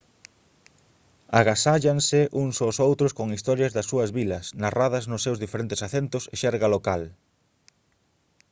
[1.39, 6.35] agasállanse uns aos outros con historias das súas vilas narradas nos seus diferentes acentos e
[6.41, 7.03] xerga local